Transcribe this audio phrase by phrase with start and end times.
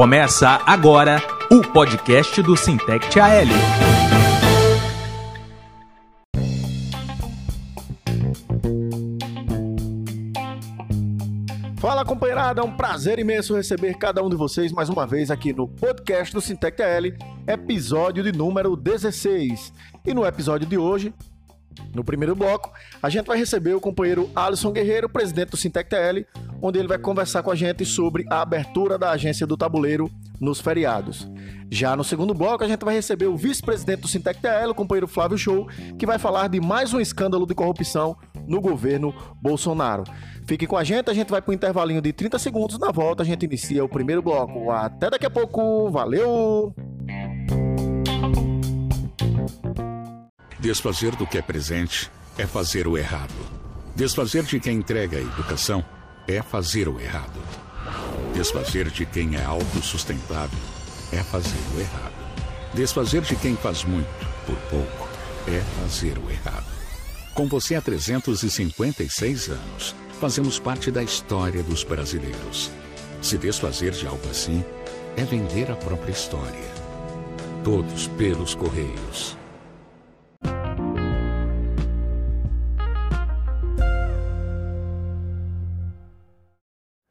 [0.00, 1.18] Começa agora
[1.52, 3.44] o podcast do Sintect AL.
[11.76, 15.52] Fala companheirada, é um prazer imenso receber cada um de vocês mais uma vez aqui
[15.52, 17.02] no podcast do Sintec AL,
[17.46, 19.70] episódio de número 16.
[20.06, 21.12] E no episódio de hoje,
[21.94, 22.72] no primeiro bloco,
[23.02, 26.24] a gente vai receber o companheiro Alisson Guerreiro, presidente do Sintec TL,
[26.62, 30.10] onde ele vai conversar com a gente sobre a abertura da agência do tabuleiro
[30.40, 31.28] nos feriados.
[31.70, 35.06] Já no segundo bloco, a gente vai receber o vice-presidente do Sintec TL, o companheiro
[35.06, 35.68] Flávio Show,
[35.98, 40.04] que vai falar de mais um escândalo de corrupção no governo Bolsonaro.
[40.46, 42.78] Fique com a gente, a gente vai para um intervalinho de 30 segundos.
[42.78, 44.70] Na volta, a gente inicia o primeiro bloco.
[44.70, 46.74] Até daqui a pouco, valeu!
[50.58, 53.34] Desfazer do que é presente é fazer o errado.
[53.94, 55.84] Desfazer de quem entrega a educação
[56.30, 57.40] é fazer o errado.
[58.34, 60.58] Desfazer de quem é autossustentável
[61.12, 62.14] é fazer o errado.
[62.72, 64.08] Desfazer de quem faz muito
[64.46, 65.08] por pouco
[65.48, 66.66] é fazer o errado.
[67.34, 72.70] Com você há 356 anos, fazemos parte da história dos brasileiros.
[73.22, 74.64] Se desfazer de algo assim
[75.16, 76.70] é vender a própria história.
[77.64, 79.39] Todos pelos Correios.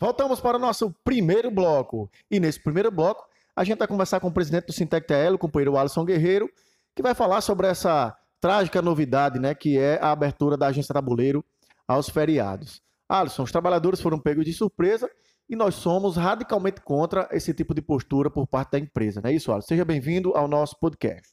[0.00, 2.10] Voltamos para o nosso primeiro bloco.
[2.30, 5.38] E nesse primeiro bloco, a gente vai conversar com o presidente do Sintec TL, o
[5.38, 6.50] companheiro Alisson Guerreiro,
[6.96, 11.44] que vai falar sobre essa trágica novidade, né, que é a abertura da agência tabuleiro
[11.86, 12.80] aos feriados.
[13.06, 15.10] Alisson, os trabalhadores foram pegos de surpresa
[15.46, 19.34] e nós somos radicalmente contra esse tipo de postura por parte da empresa, não é
[19.34, 19.68] isso, Alisson?
[19.68, 21.28] Seja bem-vindo ao nosso podcast.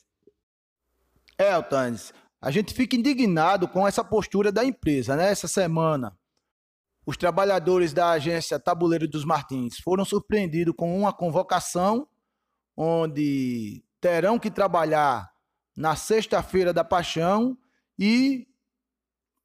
[1.38, 5.32] É, Altanes, a gente fica indignado com essa postura da empresa, né?
[5.32, 6.18] Essa semana,
[7.08, 12.06] os trabalhadores da agência Tabuleiro dos Martins foram surpreendidos com uma convocação
[12.76, 15.32] onde terão que trabalhar
[15.74, 17.58] na sexta-feira da paixão
[17.98, 18.46] e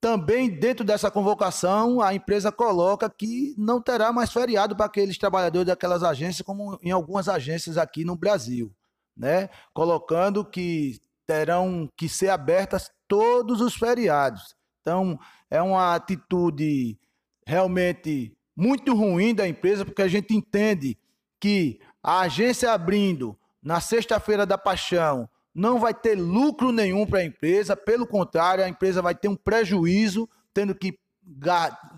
[0.01, 5.67] também dentro dessa convocação a empresa coloca que não terá mais feriado para aqueles trabalhadores
[5.67, 8.75] daquelas agências como em algumas agências aqui no Brasil,
[9.15, 9.49] né?
[9.73, 14.53] Colocando que terão que ser abertas todos os feriados.
[14.81, 15.17] Então,
[15.49, 16.99] é uma atitude
[17.45, 20.97] realmente muito ruim da empresa, porque a gente entende
[21.39, 27.25] que a agência abrindo na sexta-feira da paixão não vai ter lucro nenhum para a
[27.25, 30.97] empresa, pelo contrário, a empresa vai ter um prejuízo, tendo que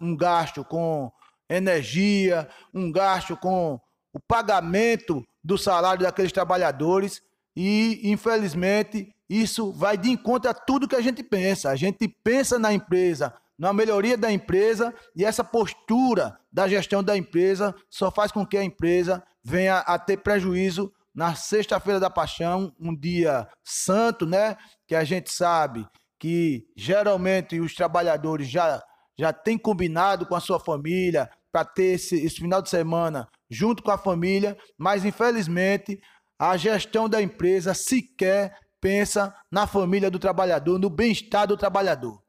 [0.01, 1.11] um gasto com
[1.50, 3.79] energia, um gasto com
[4.13, 7.22] o pagamento do salário daqueles trabalhadores
[7.55, 11.69] e, infelizmente, isso vai de encontro a tudo que a gente pensa.
[11.69, 17.16] A gente pensa na empresa na melhoria da empresa e essa postura da gestão da
[17.16, 22.75] empresa só faz com que a empresa venha a ter prejuízo na sexta-feira da paixão,
[22.79, 24.57] um dia santo, né?
[24.85, 25.88] Que a gente sabe
[26.19, 28.83] que geralmente os trabalhadores já
[29.17, 33.81] já têm combinado com a sua família para ter esse, esse final de semana junto
[33.81, 36.01] com a família, mas infelizmente
[36.37, 42.24] a gestão da empresa sequer pensa na família do trabalhador, no bem-estar do trabalhador.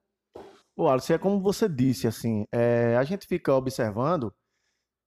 [0.77, 4.33] O Alisson, é como você disse, assim, é, a gente fica observando,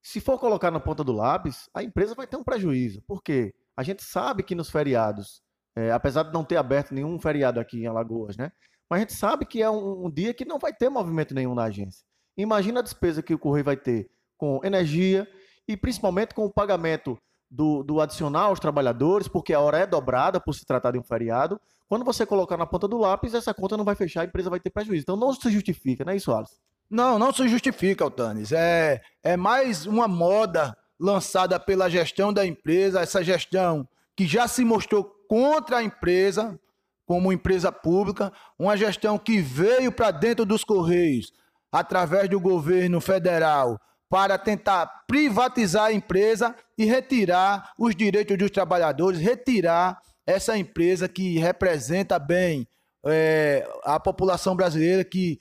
[0.02, 3.04] se for colocar na ponta do lápis, a empresa vai ter um prejuízo.
[3.08, 3.54] Por quê?
[3.78, 5.42] A gente sabe que nos feriados,
[5.76, 8.52] é, apesar de não ter aberto nenhum feriado aqui em Alagoas, né?
[8.90, 11.54] Mas a gente sabe que é um, um dia que não vai ter movimento nenhum
[11.54, 12.04] na agência.
[12.36, 15.28] Imagina a despesa que o Correio vai ter com energia
[15.68, 17.16] e principalmente com o pagamento
[17.50, 21.04] do, do adicional aos trabalhadores, porque a hora é dobrada por se tratar de um
[21.04, 24.50] feriado, quando você colocar na ponta do lápis, essa conta não vai fechar, a empresa
[24.50, 25.02] vai ter prejuízo.
[25.02, 26.56] Então não se justifica, não é isso, Alisson?
[26.88, 28.52] Não, não se justifica, Altanes.
[28.52, 34.64] É, é mais uma moda lançada pela gestão da empresa, essa gestão que já se
[34.64, 36.60] mostrou contra a empresa,
[37.06, 41.32] como empresa pública, uma gestão que veio para dentro dos Correios
[41.72, 49.22] através do governo federal para tentar privatizar a empresa e retirar os direitos dos trabalhadores,
[49.22, 52.68] retirar essa empresa que representa bem
[53.06, 55.40] é, a população brasileira, que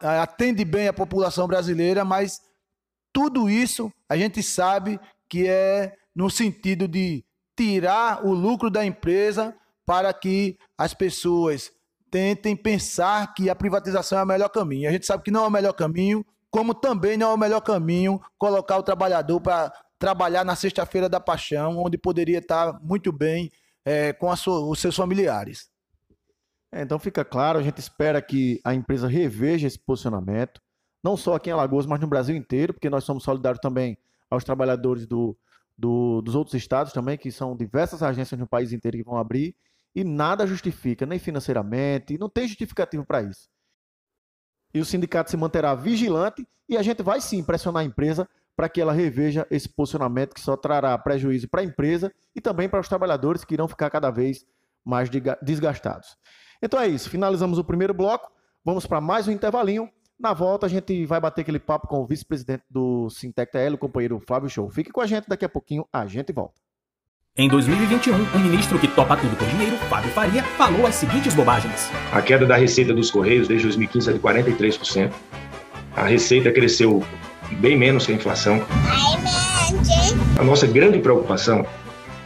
[0.00, 2.40] atende bem a população brasileira, mas
[3.12, 7.24] tudo isso a gente sabe que é no sentido de
[7.56, 11.70] tirar o lucro da empresa para que as pessoas
[12.10, 14.88] tentem pensar que a privatização é o melhor caminho.
[14.88, 16.24] A gente sabe que não é o melhor caminho,
[16.56, 21.20] como também não é o melhor caminho colocar o trabalhador para trabalhar na sexta-feira da
[21.20, 23.50] paixão, onde poderia estar muito bem
[23.84, 25.68] é, com sua, os seus familiares.
[26.72, 30.58] É, então fica claro, a gente espera que a empresa reveja esse posicionamento,
[31.04, 33.98] não só aqui em Alagoas, mas no Brasil inteiro, porque nós somos solidários também
[34.30, 35.36] aos trabalhadores do,
[35.76, 39.54] do, dos outros estados também, que são diversas agências no país inteiro que vão abrir,
[39.94, 43.46] e nada justifica, nem financeiramente, não tem justificativo para isso.
[44.76, 48.68] E o sindicato se manterá vigilante e a gente vai sim pressionar a empresa para
[48.68, 52.80] que ela reveja esse posicionamento que só trará prejuízo para a empresa e também para
[52.80, 54.44] os trabalhadores que irão ficar cada vez
[54.84, 55.08] mais
[55.40, 56.18] desgastados.
[56.62, 58.30] Então é isso, finalizamos o primeiro bloco,
[58.62, 59.90] vamos para mais um intervalinho.
[60.20, 63.78] Na volta a gente vai bater aquele papo com o vice-presidente do Sintec TL, o
[63.78, 64.68] companheiro Flávio Show.
[64.68, 66.65] Fique com a gente, daqui a pouquinho a gente volta.
[67.38, 71.90] Em 2021, o ministro que topa tudo por dinheiro, Fábio Faria, falou as seguintes bobagens.
[72.10, 75.12] A queda da receita dos Correios desde 2015 é de 43%.
[75.94, 77.04] A receita cresceu
[77.60, 78.64] bem menos que a inflação.
[80.38, 81.66] A nossa grande preocupação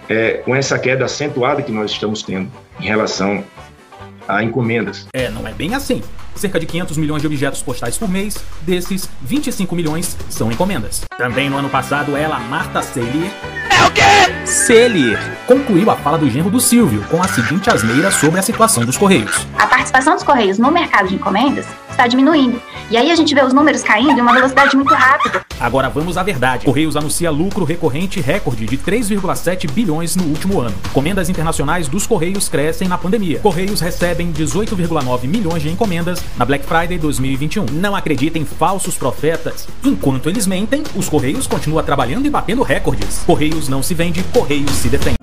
[0.08, 2.48] é com essa queda acentuada que nós estamos tendo
[2.78, 3.42] em relação
[4.28, 5.08] a encomendas.
[5.12, 6.04] É, não é bem assim.
[6.36, 11.02] Cerca de 500 milhões de objetos postais por mês, desses, 25 milhões são encomendas.
[11.18, 13.32] Também no ano passado, ela, Marta Celier,
[13.80, 14.02] é o quê?
[14.44, 18.84] Celier concluiu a fala do genro do Silvio com a seguinte asneira sobre a situação
[18.84, 19.46] dos Correios.
[19.58, 22.60] A participação dos Correios no mercado de encomendas está diminuindo.
[22.90, 25.42] E aí a gente vê os números caindo em uma velocidade muito rápida.
[25.60, 26.64] Agora vamos à verdade.
[26.64, 30.74] Correios anuncia lucro recorrente recorde de 3,7 bilhões no último ano.
[30.86, 33.40] Encomendas internacionais dos Correios crescem na pandemia.
[33.40, 37.66] Correios recebem 18,9 milhões de encomendas na Black Friday 2021.
[37.72, 39.68] Não acreditem falsos profetas.
[39.84, 43.22] Enquanto eles mentem, os Correios continuam trabalhando e batendo recordes.
[43.26, 45.16] Correios não se vende, Correios se defende.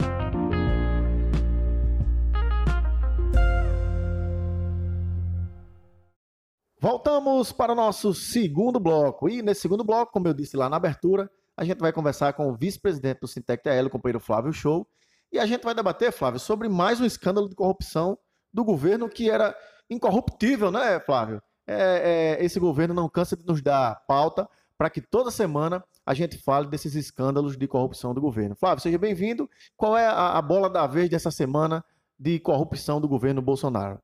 [6.79, 9.27] Voltamos para o nosso segundo bloco.
[9.27, 12.47] E nesse segundo bloco, como eu disse lá na abertura, a gente vai conversar com
[12.49, 14.88] o vice-presidente do Sintec TL, o companheiro Flávio Show.
[15.29, 18.17] E a gente vai debater, Flávio, sobre mais um escândalo de corrupção
[18.53, 19.53] do governo que era
[19.89, 21.41] incorruptível, né, Flávio?
[21.67, 24.47] É, é, esse governo não cansa de nos dar pauta
[24.77, 28.56] para que toda semana a gente fale desses escândalos de corrupção do governo.
[28.56, 29.50] Flávio, seja bem-vindo.
[29.75, 31.83] Qual é a, a bola da vez dessa semana
[32.19, 34.00] de corrupção do governo Bolsonaro?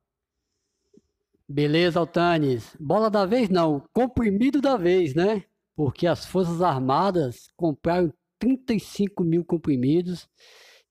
[1.48, 2.76] Beleza, Altanes.
[2.80, 5.44] Bola da vez não, comprimido da vez, né?
[5.76, 10.28] Porque as Forças Armadas compraram 35 mil comprimidos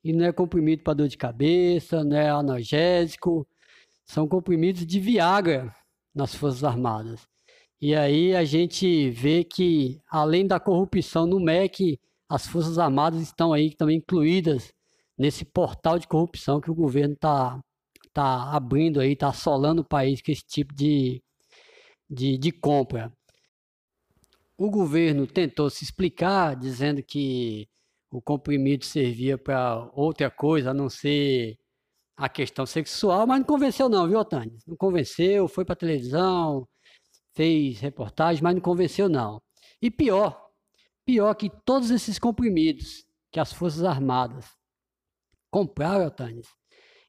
[0.05, 3.47] e não é comprimido para dor de cabeça, não é analgésico,
[4.05, 5.75] são comprimidos de Viagra
[6.15, 7.32] nas Forças Armadas.
[7.83, 11.99] E aí a gente vê que, além da corrupção no MEC,
[12.29, 14.73] as Forças Armadas estão aí também incluídas
[15.19, 17.61] nesse portal de corrupção que o governo está
[18.13, 21.21] tá abrindo aí, está assolando o país com esse tipo de,
[22.09, 23.13] de, de compra.
[24.57, 27.69] O governo tentou se explicar, dizendo que
[28.13, 31.59] o comprimido servia para outra coisa, a não ser
[32.17, 34.57] a questão sexual, mas não convenceu não, viu, Otânia?
[34.69, 36.69] Não convenceu, foi para televisão,
[37.35, 39.41] fez reportagem, mas não convenceu não.
[39.81, 40.51] E pior,
[41.05, 44.47] pior que todos esses comprimidos que as Forças Armadas
[45.51, 46.43] compraram, Otânia,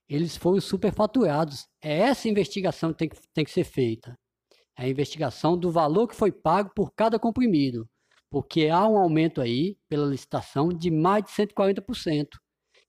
[0.07, 1.67] eles foram superfaturados.
[1.81, 4.17] É essa investigação que tem, que tem que ser feita.
[4.77, 7.87] É a investigação do valor que foi pago por cada comprimido,
[8.29, 12.27] porque há um aumento aí, pela licitação, de mais de 140%.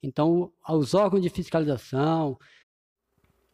[0.02, 2.38] Então, os órgãos de fiscalização,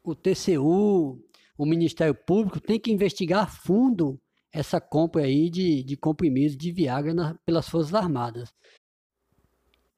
[0.02, 1.22] o TCU,
[1.60, 4.20] o Ministério Público tem que investigar fundo
[4.52, 8.52] essa compra aí de, de comprimidos de Viagra na, pelas Forças Armadas.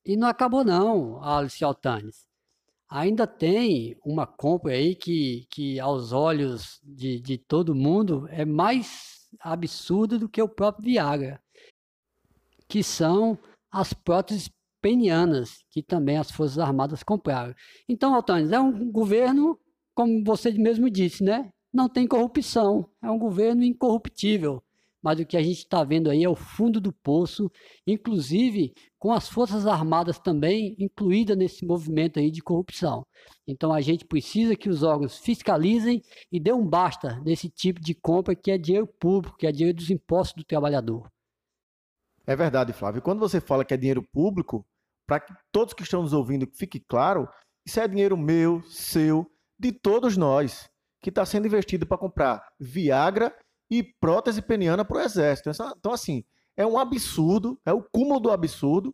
[0.05, 2.27] E não acabou não, Alice Altanes
[2.93, 9.27] ainda tem uma compra aí que, que aos olhos de, de todo mundo é mais
[9.41, 11.41] absurda do que o próprio Viagra,
[12.69, 13.39] que são
[13.71, 14.51] as próteses
[14.83, 17.55] penianas, que também as Forças Armadas compraram.
[17.89, 19.59] Então, Altânis, é um governo,
[19.95, 21.51] como você mesmo disse, né?
[21.73, 24.63] Não tem corrupção, é um governo incorruptível
[25.03, 27.51] mas o que a gente está vendo aí é o fundo do poço,
[27.85, 33.05] inclusive com as Forças Armadas também incluídas nesse movimento aí de corrupção.
[33.45, 37.95] Então a gente precisa que os órgãos fiscalizem e dê um basta nesse tipo de
[37.95, 41.11] compra que é dinheiro público, que é dinheiro dos impostos do trabalhador.
[42.25, 43.03] É verdade, Flávio.
[43.03, 44.65] Quando você fala que é dinheiro público,
[45.05, 47.29] para que todos que estão nos ouvindo fique claro,
[47.67, 49.29] isso é dinheiro meu, seu,
[49.63, 50.69] de todos nós,
[51.01, 53.33] que está sendo investido para comprar Viagra
[53.71, 55.51] e prótese peniana para o exército.
[55.79, 56.25] Então, assim,
[56.57, 58.93] é um absurdo, é o cúmulo do absurdo,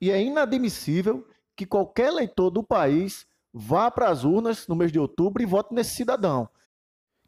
[0.00, 5.00] e é inadmissível que qualquer eleitor do país vá para as urnas no mês de
[5.00, 6.48] outubro e vote nesse cidadão,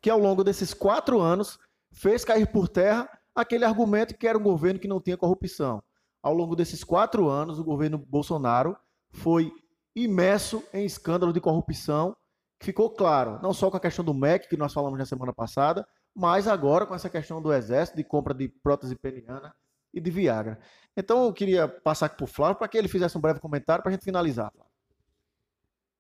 [0.00, 1.58] que ao longo desses quatro anos
[1.92, 5.82] fez cair por terra aquele argumento que era um governo que não tinha corrupção.
[6.23, 8.76] Ao longo desses quatro anos, o governo Bolsonaro
[9.11, 9.52] foi
[9.94, 12.16] imerso em escândalo de corrupção,
[12.61, 15.87] ficou claro, não só com a questão do MEC, que nós falamos na semana passada,
[16.14, 19.54] mas agora com essa questão do exército, de compra de prótese peniana
[19.92, 20.58] e de Viagra.
[20.96, 23.82] Então eu queria passar aqui para o Flávio para que ele fizesse um breve comentário
[23.82, 24.52] para a gente finalizar.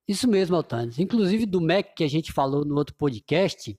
[0.06, 0.98] Isso mesmo, Altanes.
[0.98, 3.78] Inclusive do MEC que a gente falou no outro podcast,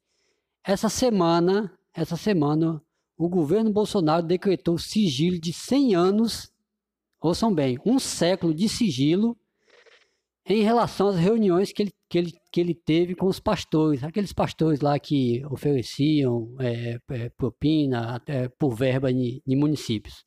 [0.64, 2.82] essa semana, essa semana,
[3.18, 6.52] o governo Bolsonaro decretou sigilo de 100 anos,
[7.22, 9.38] ouçam bem, um século de sigilo
[10.48, 14.32] em relação às reuniões que ele, que ele, que ele teve com os pastores, aqueles
[14.32, 20.24] pastores lá que ofereciam é, é, propina é, por verba de, de municípios.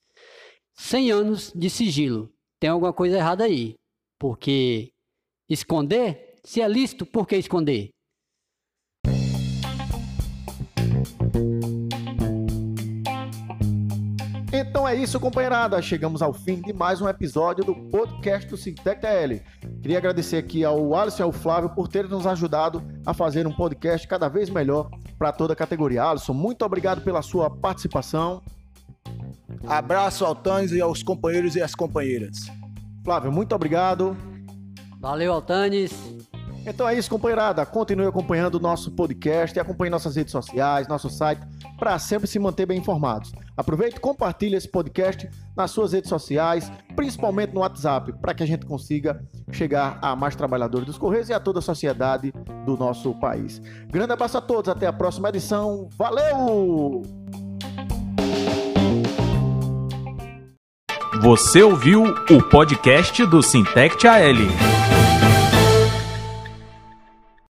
[0.74, 2.32] 100 anos de sigilo.
[2.60, 3.74] Tem alguma coisa errada aí.
[4.18, 4.90] Porque
[5.48, 7.90] esconder, se é lícito, por que esconder?
[14.60, 15.80] Então é isso, companheirada.
[15.80, 19.40] Chegamos ao fim de mais um episódio do podcast do Sintec TL.
[19.80, 23.52] Queria agradecer aqui ao Alisson e ao Flávio por terem nos ajudado a fazer um
[23.52, 26.02] podcast cada vez melhor para toda a categoria.
[26.02, 28.42] Alisson, muito obrigado pela sua participação.
[29.64, 32.38] Abraço ao Tanes e aos companheiros e às companheiras.
[33.04, 34.16] Flávio, muito obrigado.
[34.98, 36.17] Valeu, Altanes.
[36.68, 37.64] Então é isso, companheirada.
[37.64, 41.40] Continue acompanhando o nosso podcast e acompanhe nossas redes sociais, nosso site,
[41.78, 43.32] para sempre se manter bem informados.
[43.56, 48.46] Aproveite e compartilhe esse podcast nas suas redes sociais, principalmente no WhatsApp, para que a
[48.46, 49.18] gente consiga
[49.50, 52.32] chegar a mais trabalhadores dos Correios e a toda a sociedade
[52.66, 53.60] do nosso país.
[53.90, 55.88] Grande abraço a todos, até a próxima edição.
[55.96, 57.02] Valeu!
[61.22, 64.77] Você ouviu o podcast do Sintect AL.